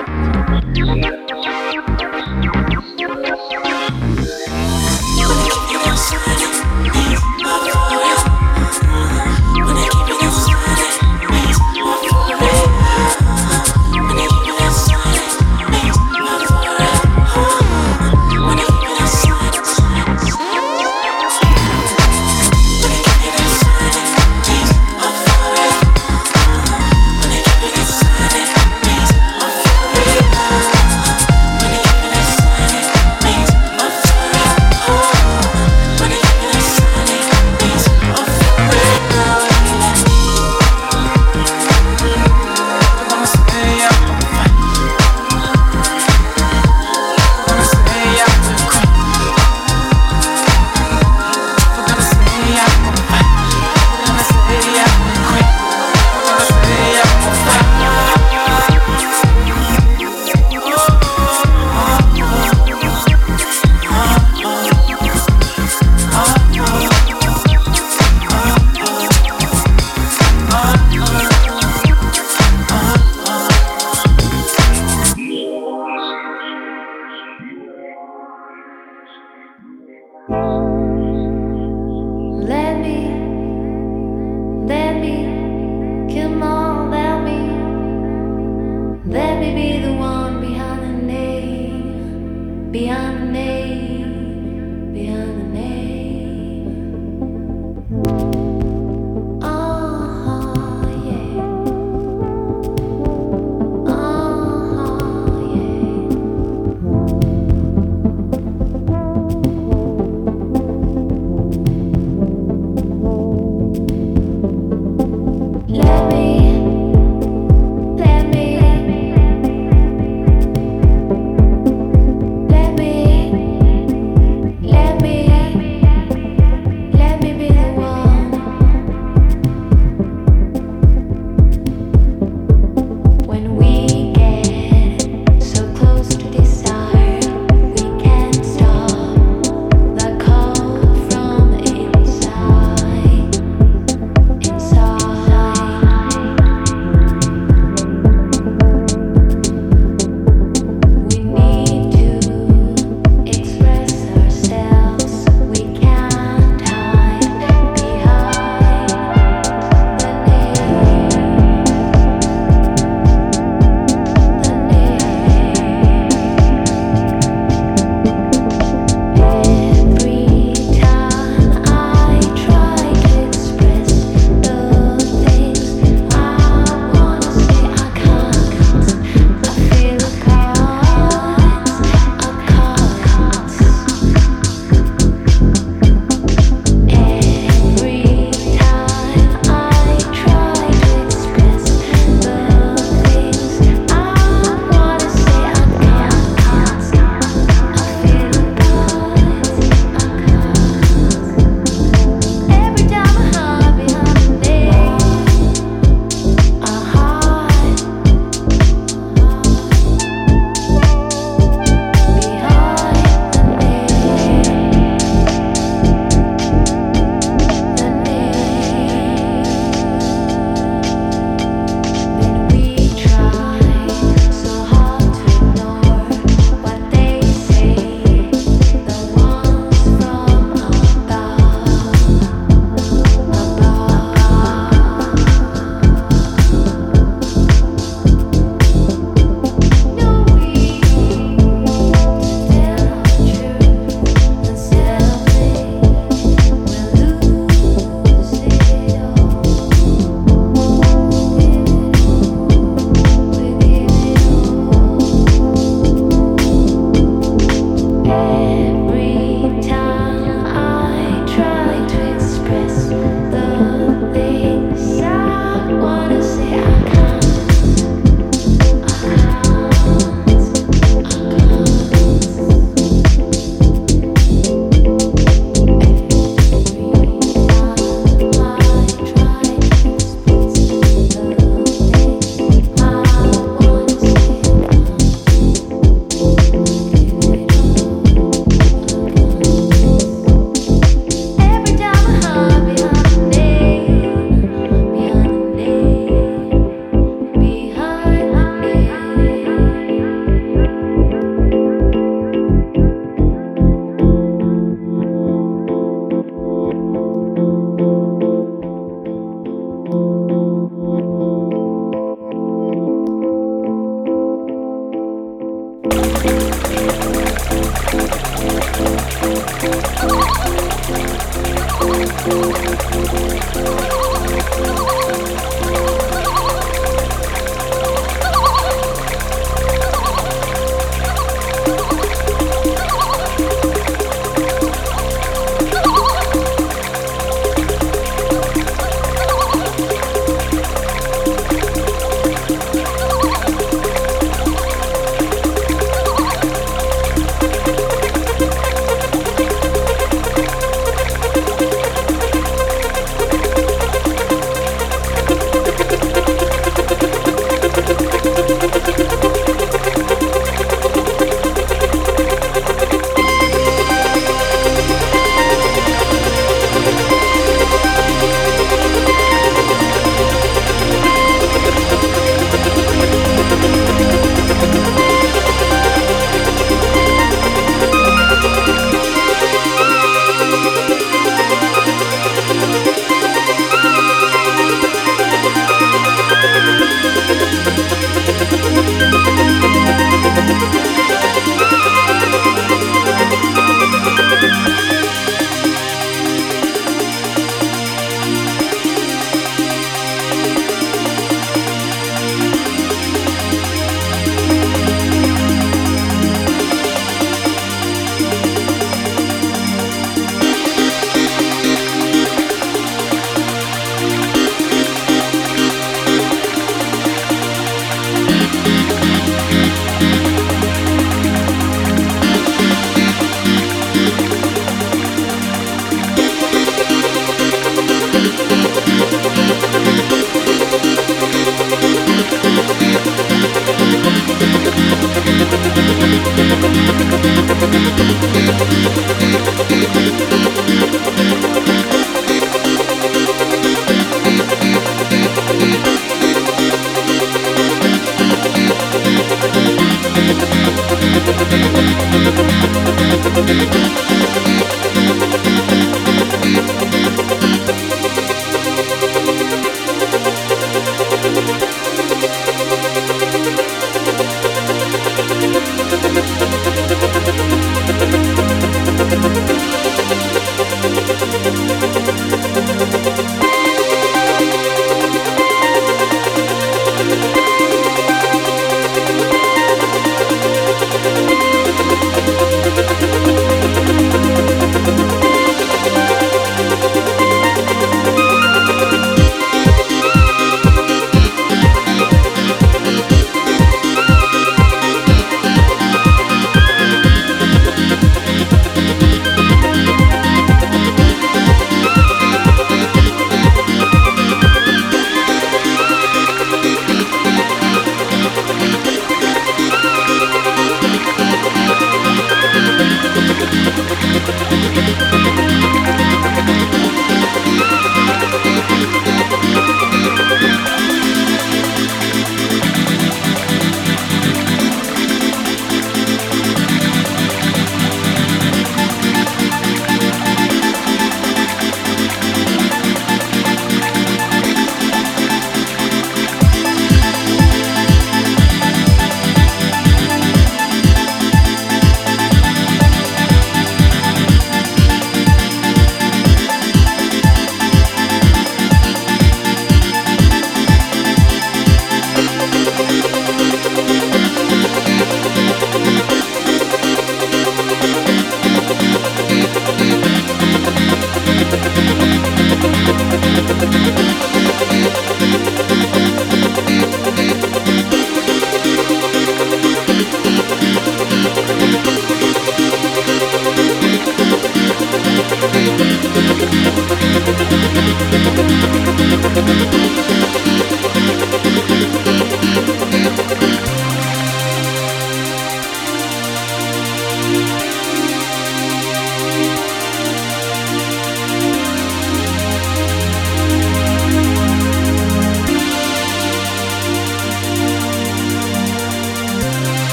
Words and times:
Yeah. 0.00 1.19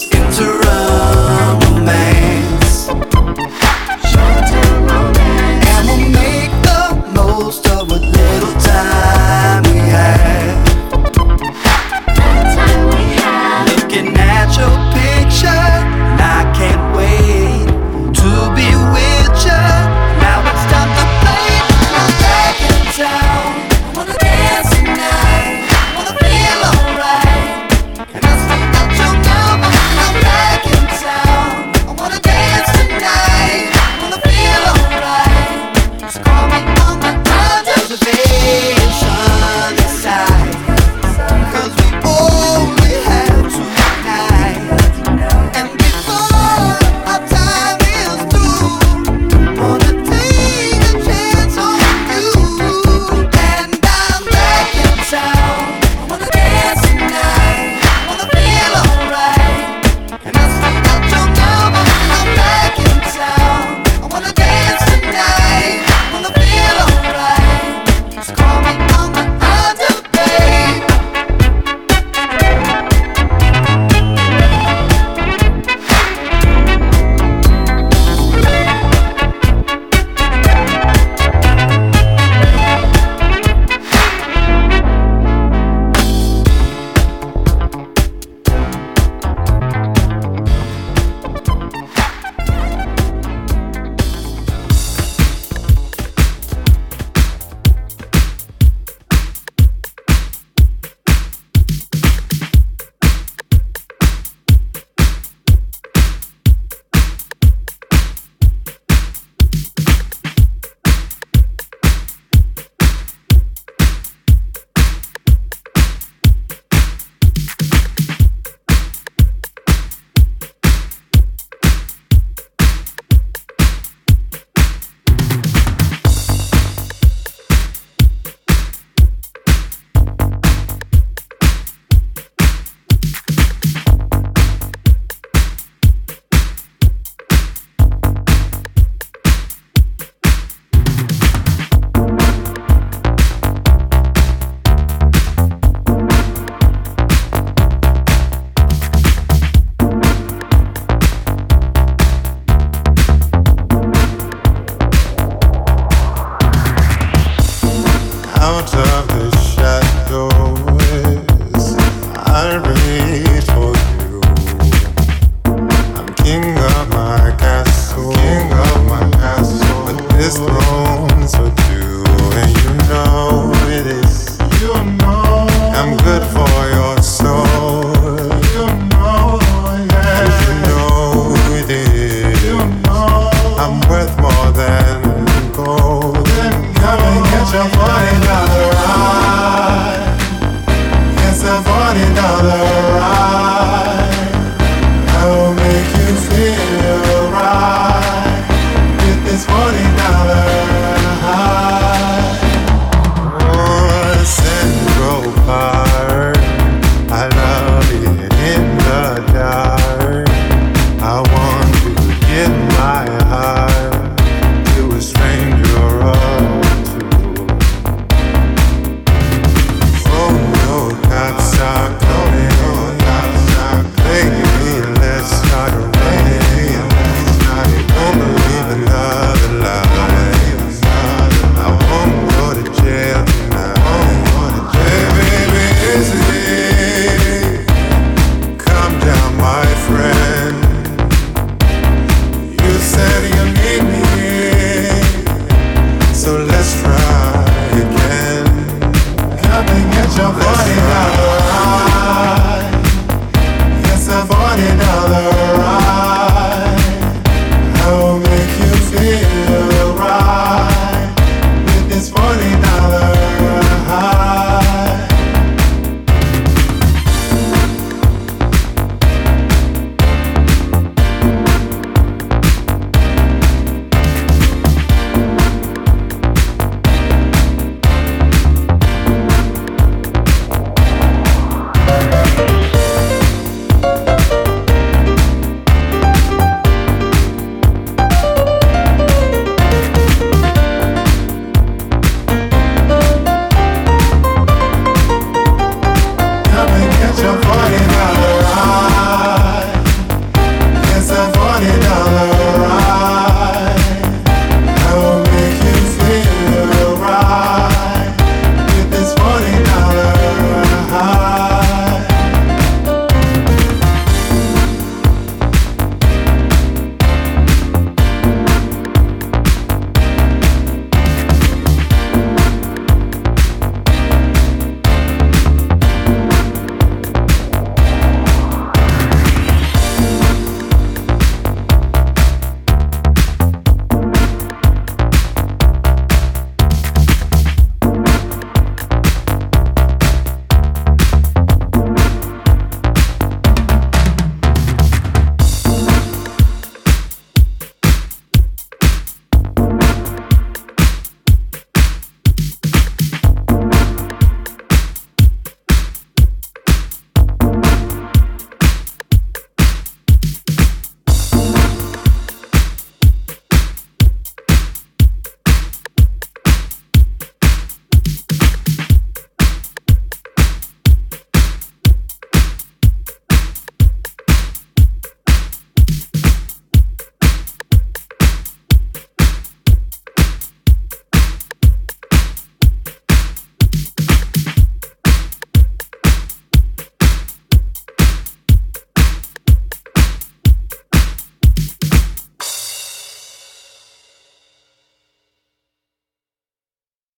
It's 0.00 0.47